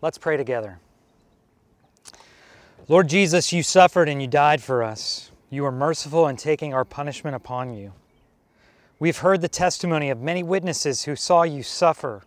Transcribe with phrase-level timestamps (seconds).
[0.00, 0.78] Let's pray together.
[2.86, 5.30] Lord Jesus, you suffered and you died for us.
[5.50, 7.92] You were merciful in taking our punishment upon you.
[9.00, 12.22] We've heard the testimony of many witnesses who saw you suffer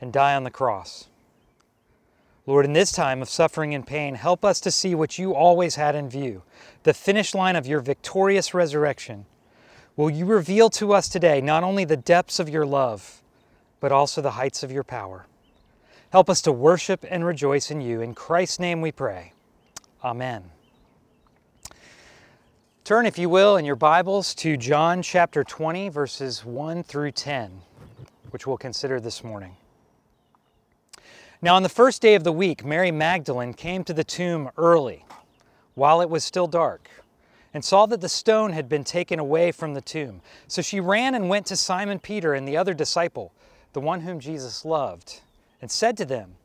[0.00, 1.08] and die on the cross.
[2.46, 5.74] Lord, in this time of suffering and pain, help us to see what you always
[5.74, 6.42] had in view
[6.82, 9.26] the finish line of your victorious resurrection.
[9.94, 13.22] Will you reveal to us today not only the depths of your love,
[13.78, 15.26] but also the heights of your power?
[16.10, 18.00] Help us to worship and rejoice in you.
[18.00, 19.32] In Christ's name we pray.
[20.02, 20.42] Amen.
[22.82, 27.62] Turn, if you will, in your Bibles to John chapter 20, verses 1 through 10,
[28.30, 29.54] which we'll consider this morning.
[31.40, 35.04] Now, on the first day of the week, Mary Magdalene came to the tomb early,
[35.76, 36.90] while it was still dark,
[37.54, 40.22] and saw that the stone had been taken away from the tomb.
[40.48, 43.32] So she ran and went to Simon Peter and the other disciple,
[43.74, 45.20] the one whom Jesus loved
[45.60, 46.36] and said to them,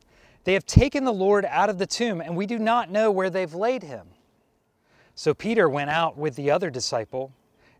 [0.43, 3.29] They have taken the Lord out of the tomb, and we do not know where
[3.29, 4.07] they've laid him.
[5.16, 7.31] So Peter went out with the other disciple,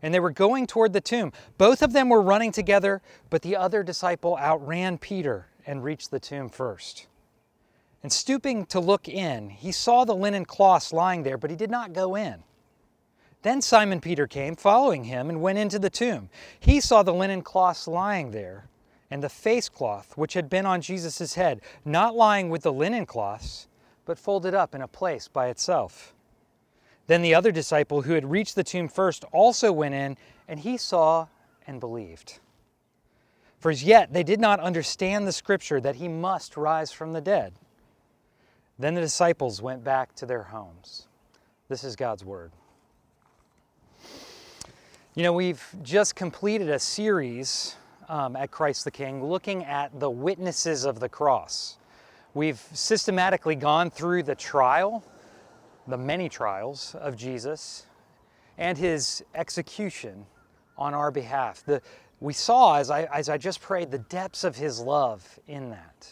[0.02, 1.32] and they were going toward the tomb.
[1.58, 6.20] Both of them were running together, but the other disciple outran Peter and reached the
[6.20, 7.06] tomb first.
[8.02, 11.70] And stooping to look in, he saw the linen cloths lying there, but he did
[11.70, 12.42] not go in.
[13.42, 16.30] Then Simon Peter came, following him, and went into the tomb.
[16.58, 18.68] He saw the linen cloths lying there
[19.10, 23.06] and the face cloth which had been on Jesus' head, not lying with the linen
[23.06, 23.68] cloths,
[24.04, 26.14] but folded up in a place by itself.
[27.06, 30.16] Then the other disciple who had reached the tomb first also went in,
[30.48, 31.26] and he saw
[31.66, 32.40] and believed.
[33.58, 37.20] For as yet they did not understand the scripture that he must rise from the
[37.20, 37.54] dead.
[38.78, 41.06] Then the disciples went back to their homes.
[41.68, 42.52] This is God's word.
[45.14, 47.74] You know, we've just completed a series
[48.08, 51.76] um, at Christ the King looking at the witnesses of the cross.
[52.34, 55.04] We've systematically gone through the trial,
[55.86, 57.86] the many trials of Jesus,
[58.58, 60.26] and his execution
[60.76, 61.64] on our behalf.
[61.64, 61.80] The,
[62.20, 66.08] we saw, as I, as I just prayed, the depths of his love in that.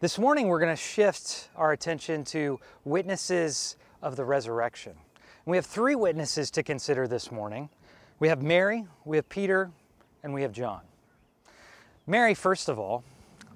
[0.00, 4.94] This morning, we're going to shift our attention to witnesses of the resurrection.
[5.46, 7.70] we have three witnesses to consider this morning.
[8.18, 9.70] We have Mary, we have Peter,
[10.24, 10.80] and we have John.
[12.06, 13.04] Mary, first of all,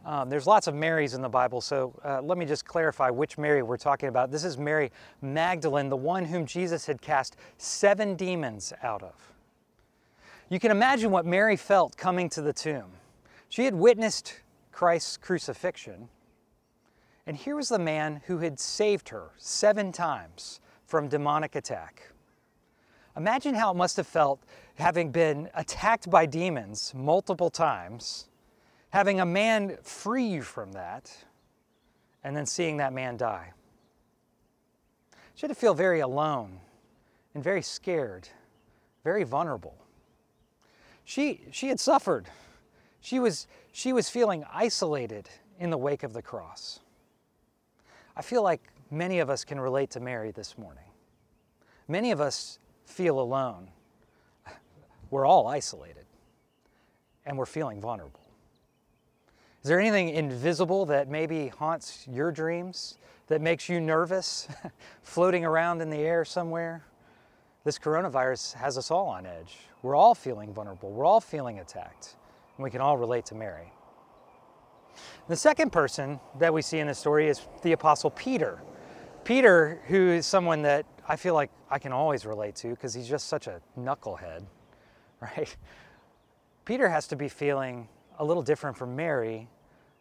[0.04, 3.36] um, there's lots of Marys in the Bible, so uh, let me just clarify which
[3.36, 4.30] Mary we're talking about.
[4.30, 9.14] This is Mary Magdalene, the one whom Jesus had cast seven demons out of.
[10.50, 12.92] You can imagine what Mary felt coming to the tomb.
[13.48, 14.40] She had witnessed
[14.72, 16.08] Christ's crucifixion,
[17.26, 22.12] and here was the man who had saved her seven times from demonic attack.
[23.18, 24.40] Imagine how it must have felt
[24.76, 28.28] having been attacked by demons multiple times,
[28.90, 31.12] having a man free you from that,
[32.22, 33.52] and then seeing that man die.
[35.34, 36.60] She had to feel very alone
[37.34, 38.28] and very scared,
[39.02, 39.74] very vulnerable.
[41.04, 42.26] She, she had suffered.
[43.00, 45.28] She was, she was feeling isolated
[45.58, 46.78] in the wake of the cross.
[48.16, 48.62] I feel like
[48.92, 50.84] many of us can relate to Mary this morning.
[51.88, 53.68] Many of us feel alone.
[55.10, 56.06] We're all isolated
[57.28, 58.20] and we're feeling vulnerable.
[59.62, 62.96] Is there anything invisible that maybe haunts your dreams,
[63.26, 64.48] that makes you nervous,
[65.02, 66.84] floating around in the air somewhere?
[67.64, 69.58] This coronavirus has us all on edge.
[69.82, 70.90] We're all feeling vulnerable.
[70.90, 72.16] We're all feeling attacked.
[72.56, 73.72] And we can all relate to Mary.
[75.28, 78.62] The second person that we see in this story is the Apostle Peter.
[79.24, 83.08] Peter, who is someone that I feel like I can always relate to because he's
[83.08, 84.44] just such a knucklehead,
[85.20, 85.56] right?
[86.66, 87.88] Peter has to be feeling
[88.18, 89.48] a little different from Mary,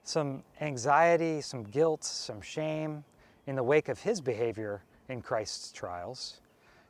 [0.04, 3.06] some anxiety, some guilt, some shame
[3.46, 6.42] in the wake of his behavior in Christ's trials.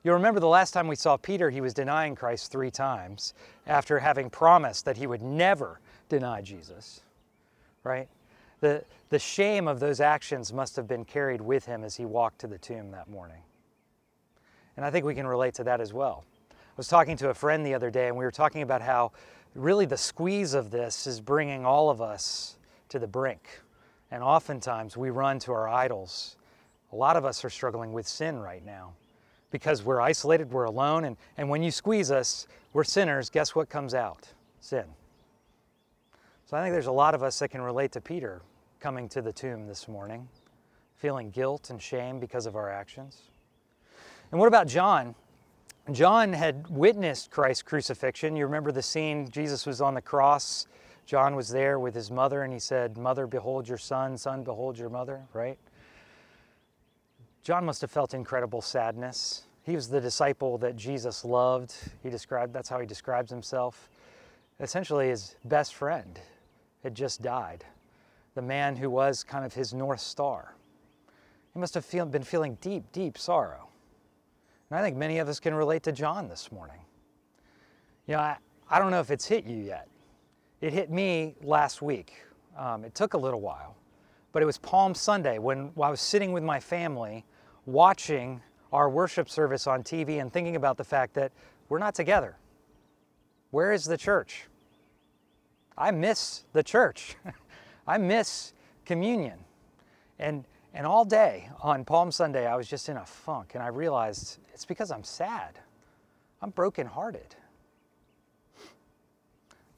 [0.03, 3.35] You'll remember the last time we saw Peter, he was denying Christ three times
[3.67, 5.79] after having promised that he would never
[6.09, 7.01] deny Jesus,
[7.83, 8.07] right?
[8.61, 12.39] The, the shame of those actions must have been carried with him as he walked
[12.39, 13.41] to the tomb that morning.
[14.77, 16.23] And I think we can relate to that as well.
[16.51, 19.11] I was talking to a friend the other day, and we were talking about how
[19.55, 22.57] really the squeeze of this is bringing all of us
[22.89, 23.61] to the brink.
[24.11, 26.37] And oftentimes we run to our idols.
[26.93, 28.93] A lot of us are struggling with sin right now
[29.49, 33.29] because we're isolated, we're alone, and, and when you squeeze us, we're sinners.
[33.29, 34.29] Guess what comes out?
[34.59, 34.85] Sin.
[36.45, 38.41] So I think there's a lot of us that can relate to Peter
[38.79, 40.27] coming to the tomb this morning,
[40.95, 43.23] feeling guilt and shame because of our actions.
[44.31, 45.15] And what about John?
[45.91, 48.35] John had witnessed Christ's crucifixion.
[48.35, 50.67] You remember the scene, Jesus was on the cross,
[51.07, 54.77] John was there with his mother and he said, Mother, behold your son, son, behold
[54.77, 55.57] your mother, right?
[57.43, 59.43] John must have felt incredible sadness.
[59.63, 61.73] He was the disciple that Jesus loved.
[62.03, 63.89] He described that's how he describes himself.
[64.59, 66.19] Essentially his best friend
[66.83, 67.63] had just died.
[68.35, 70.55] The man who was kind of his north star.
[71.53, 73.69] He must have feel, been feeling deep, deep sorrow.
[74.69, 76.79] And I think many of us can relate to John this morning.
[78.05, 78.37] You know, I,
[78.69, 79.87] I don't know if it's hit you yet.
[80.59, 82.13] It hit me last week.
[82.57, 83.75] Um, it took a little while,
[84.31, 87.23] but it was Palm Sunday when I was sitting with my family
[87.65, 88.41] watching
[88.73, 91.31] our worship service on TV and thinking about the fact that
[91.69, 92.35] we're not together.
[93.51, 94.45] Where is the church?
[95.77, 97.15] I miss the church.
[97.87, 98.53] I miss
[98.85, 99.37] communion.
[100.19, 100.43] And,
[100.77, 104.37] and all day on Palm Sunday, I was just in a funk, and I realized
[104.53, 105.57] it's because I'm sad.
[106.39, 107.35] I'm brokenhearted.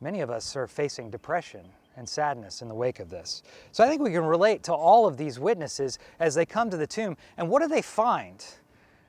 [0.01, 1.61] Many of us are facing depression
[1.95, 3.43] and sadness in the wake of this.
[3.71, 6.75] So I think we can relate to all of these witnesses as they come to
[6.75, 7.15] the tomb.
[7.37, 8.45] And what do they find?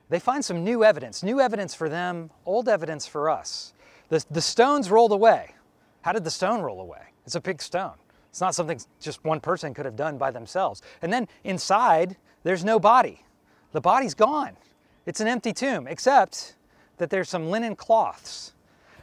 [0.07, 3.73] They find some new evidence, new evidence for them, old evidence for us.
[4.07, 5.55] The, the stones rolled away.
[6.03, 7.01] How did the stone roll away?
[7.25, 7.95] It's a big stone.
[8.31, 10.81] It's not something just one person could have done by themselves.
[11.03, 13.23] And then inside, there's no body.
[13.71, 14.57] The body's gone.
[15.05, 16.55] It's an empty tomb, except
[16.97, 18.53] that there's some linen cloths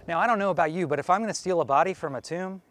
[0.09, 2.15] now, I don't know about you, but if I'm going to steal a body from
[2.15, 2.63] a tomb,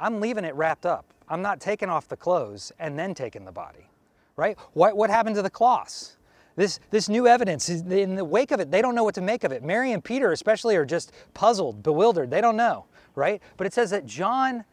[0.00, 1.14] I'm leaving it wrapped up.
[1.28, 3.88] I'm not taking off the clothes and then taking the body,
[4.34, 4.58] right?
[4.72, 6.16] What, what happened to the cloths?
[6.56, 9.44] This, this new evidence, in the wake of it, they don't know what to make
[9.44, 9.62] of it.
[9.62, 12.30] Mary and Peter, especially, are just puzzled, bewildered.
[12.30, 13.40] They don't know, right?
[13.56, 14.64] But it says that John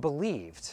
[0.00, 0.72] believed.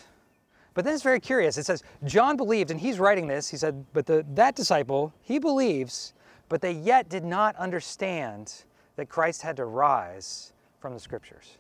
[0.74, 1.58] But then it's very curious.
[1.58, 3.50] It says, John believed, and he's writing this.
[3.50, 6.14] He said, But the, that disciple, he believes,
[6.48, 8.64] but they yet did not understand
[8.96, 11.58] that Christ had to rise from the scriptures.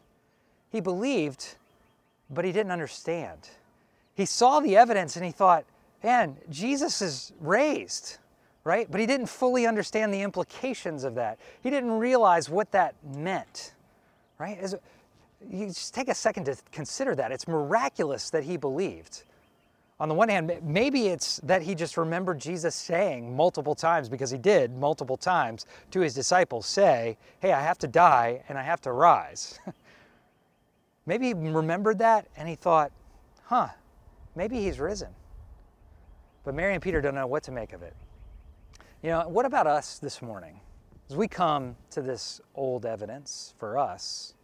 [0.72, 1.56] He believed,
[2.30, 3.50] but he didn't understand.
[4.14, 5.66] He saw the evidence and he thought,
[6.04, 8.18] man, Jesus is raised,
[8.64, 8.90] right?
[8.90, 11.40] But he didn't fully understand the implications of that.
[11.62, 13.74] He didn't realize what that meant,
[14.38, 14.58] right?
[14.60, 14.76] As,
[15.48, 17.32] you just take a second to consider that.
[17.32, 19.24] It's miraculous that he believed
[20.00, 24.32] on the one hand, maybe it's that he just remembered Jesus saying multiple times, because
[24.32, 28.64] he did multiple times to his disciples say, Hey, I have to die and I
[28.64, 29.60] have to rise.
[31.06, 32.92] maybe he remembered that and he thought,
[33.44, 33.68] Huh,
[34.36, 35.10] maybe he's risen.
[36.46, 37.94] But Mary and Peter don't know what to make of it.
[39.04, 40.62] You know, what about us this morning?
[41.10, 44.36] As we come to this old evidence for us,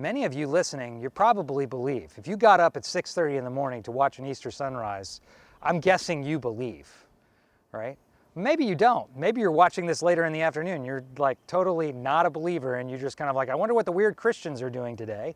[0.00, 2.14] Many of you listening, you probably believe.
[2.16, 5.20] If you got up at 6:30 in the morning to watch an Easter sunrise,
[5.60, 6.88] I'm guessing you believe,
[7.72, 7.98] right?
[8.36, 9.14] Maybe you don't.
[9.16, 10.84] Maybe you're watching this later in the afternoon.
[10.84, 13.86] You're like totally not a believer and you're just kind of like, I wonder what
[13.86, 15.34] the weird Christians are doing today.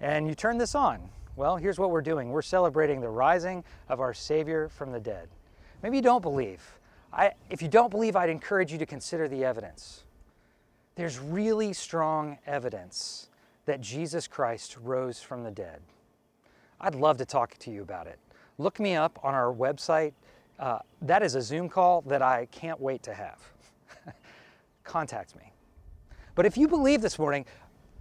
[0.00, 1.08] And you turn this on.
[1.36, 2.30] Well, here's what we're doing.
[2.30, 5.28] We're celebrating the rising of our Savior from the dead.
[5.84, 6.80] Maybe you don't believe.
[7.12, 10.02] I, if you don't believe, I'd encourage you to consider the evidence.
[10.96, 13.29] There's really strong evidence
[13.70, 15.80] that Jesus Christ rose from the dead.
[16.80, 18.18] I'd love to talk to you about it.
[18.58, 20.12] Look me up on our website.
[20.58, 23.38] Uh, that is a Zoom call that I can't wait to have.
[24.82, 25.52] Contact me.
[26.34, 27.44] But if you believe this morning,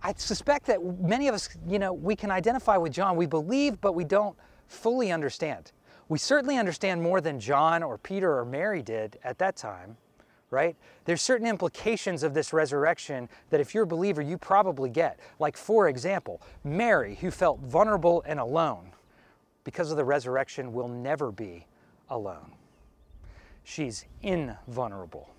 [0.02, 3.16] I suspect that many of us, you know, we can identify with John.
[3.16, 4.36] We believe, but we don't
[4.66, 5.72] fully understand.
[6.08, 9.98] We certainly understand more than John or Peter or Mary did at that time
[10.52, 10.76] right?
[11.06, 15.20] There's certain implications of this resurrection that if you're a believer, you probably get.
[15.40, 18.92] Like, for example, Mary, who felt vulnerable and alone,
[19.64, 21.68] because of the resurrection, will never be
[22.10, 22.54] alone.
[23.64, 25.30] She's invulnerable.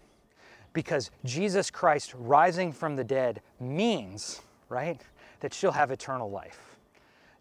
[0.73, 5.01] Because Jesus Christ rising from the dead means, right,
[5.41, 6.77] that she'll have eternal life.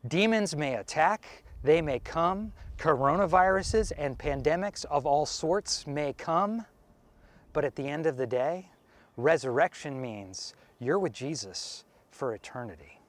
[0.07, 6.65] Demons may attack, they may come, coronaviruses and pandemics of all sorts may come
[7.53, 8.69] but at the end of the day,
[9.17, 12.99] resurrection means you're with Jesus for eternity.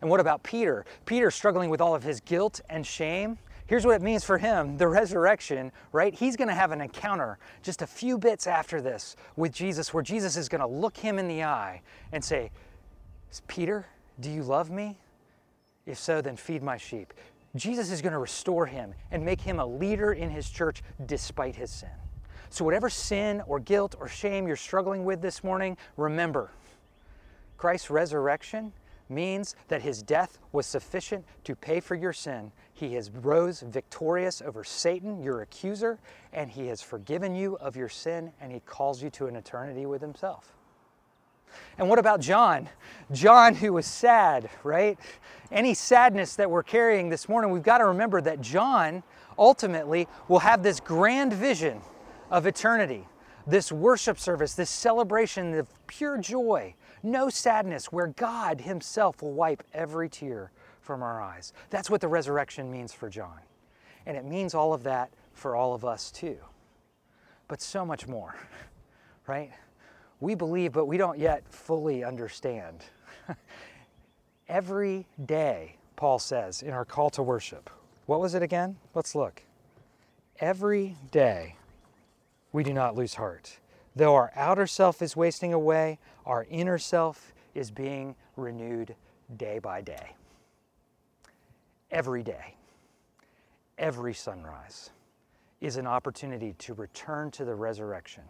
[0.00, 0.84] And what about Peter?
[1.06, 3.38] Peter struggling with all of his guilt and shame.
[3.66, 6.14] Here's what it means for him the resurrection, right?
[6.14, 10.02] He's going to have an encounter just a few bits after this with Jesus, where
[10.02, 11.80] Jesus is going to look him in the eye
[12.12, 12.50] and say,
[13.48, 13.86] Peter,
[14.20, 14.98] do you love me?
[15.86, 17.14] If so, then feed my sheep.
[17.56, 21.56] Jesus is going to restore him and make him a leader in his church despite
[21.56, 21.88] his sin.
[22.54, 26.52] So, whatever sin or guilt or shame you're struggling with this morning, remember
[27.56, 28.72] Christ's resurrection
[29.08, 32.52] means that his death was sufficient to pay for your sin.
[32.72, 35.98] He has rose victorious over Satan, your accuser,
[36.32, 39.84] and he has forgiven you of your sin and he calls you to an eternity
[39.84, 40.52] with himself.
[41.76, 42.68] And what about John?
[43.10, 44.96] John, who was sad, right?
[45.50, 49.02] Any sadness that we're carrying this morning, we've got to remember that John
[49.36, 51.80] ultimately will have this grand vision
[52.34, 53.06] of eternity,
[53.46, 59.62] this worship service, this celebration of pure joy, no sadness, where God Himself will wipe
[59.72, 60.50] every tear
[60.80, 61.52] from our eyes.
[61.70, 63.38] That's what the resurrection means for John.
[64.04, 66.36] And it means all of that for all of us too.
[67.46, 68.34] But so much more,
[69.28, 69.52] right?
[70.18, 72.84] We believe, but we don't yet fully understand.
[74.48, 77.70] Every day, Paul says in our call to worship.
[78.06, 78.76] What was it again?
[78.92, 79.40] Let's look.
[80.40, 81.54] Every day,
[82.54, 83.58] we do not lose heart.
[83.96, 88.94] Though our outer self is wasting away, our inner self is being renewed
[89.36, 90.14] day by day.
[91.90, 92.54] Every day,
[93.76, 94.90] every sunrise
[95.60, 98.22] is an opportunity to return to the resurrection,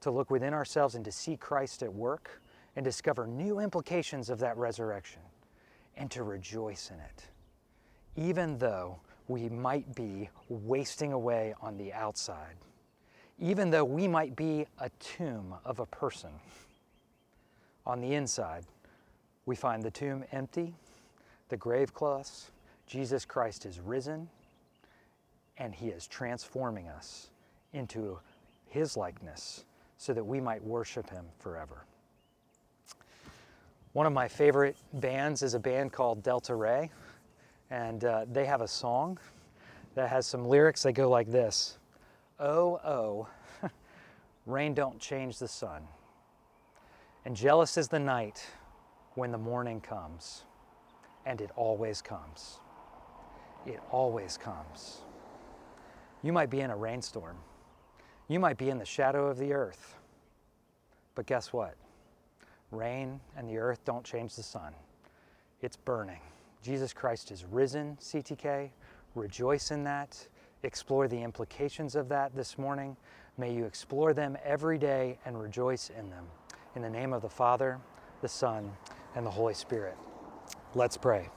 [0.00, 2.40] to look within ourselves and to see Christ at work
[2.74, 5.20] and discover new implications of that resurrection
[5.98, 7.24] and to rejoice in it,
[8.16, 12.56] even though we might be wasting away on the outside,
[13.42, 16.30] even though we might be a tomb of a person.
[17.84, 18.64] On the inside,
[19.46, 20.72] we find the tomb empty,
[21.48, 22.50] the grave closed,
[22.86, 24.28] Jesus Christ is risen,
[25.58, 27.30] and he is transforming us
[27.72, 28.16] into
[28.68, 29.64] his likeness
[29.98, 31.84] so that we might worship him forever.
[33.92, 36.90] One of my favorite bands is a band called Delta Rae,
[37.70, 39.18] and uh, they have a song
[39.96, 41.78] that has some lyrics that go like this
[42.38, 43.28] Oh, oh,
[44.46, 45.82] rain don't change the sun,
[47.24, 48.44] and jealous is the night
[49.14, 50.44] when the morning comes,
[51.26, 52.58] and it always comes.
[53.66, 55.02] It always comes.
[56.22, 57.36] You might be in a rainstorm.
[58.28, 59.96] You might be in the shadow of the earth.
[61.14, 61.74] But guess what?
[62.70, 64.72] Rain and the earth don't change the sun.
[65.60, 66.20] It's burning.
[66.62, 68.70] Jesus Christ is risen, CTK.
[69.14, 70.26] Rejoice in that.
[70.62, 72.96] Explore the implications of that this morning.
[73.36, 76.26] May you explore them every day and rejoice in them.
[76.76, 77.78] In the name of the Father,
[78.20, 78.70] the Son,
[79.14, 79.96] and the Holy Spirit.
[80.74, 81.28] Let's pray.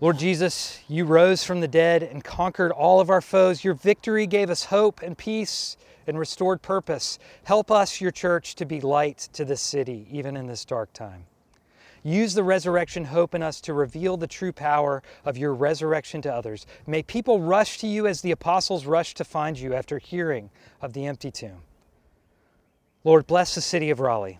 [0.00, 3.62] Lord Jesus, you rose from the dead and conquered all of our foes.
[3.62, 7.18] Your victory gave us hope and peace and restored purpose.
[7.44, 11.26] Help us, your church, to be light to this city, even in this dark time.
[12.06, 16.32] Use the resurrection hope in us to reveal the true power of your resurrection to
[16.32, 16.66] others.
[16.86, 20.50] May people rush to you as the apostles rushed to find you after hearing
[20.82, 21.62] of the empty tomb.
[23.04, 24.38] Lord, bless the city of Raleigh.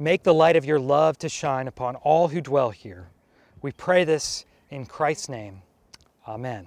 [0.00, 3.08] Make the light of your love to shine upon all who dwell here.
[3.62, 5.62] We pray this in Christ's name.
[6.26, 6.66] Amen.